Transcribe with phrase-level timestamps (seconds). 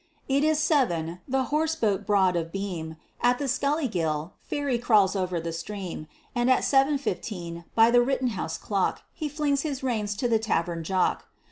[0.27, 5.39] It is seven; the horse boat broad of beam, At the Schuylkill ferry crawls over
[5.39, 10.27] the stream And at seven fifteen by the Rittenhouse clock, He flings his reins to
[10.27, 11.27] the tavern jock.